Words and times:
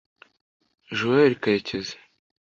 Joel 0.97 1.37
Karekezi 1.37 1.93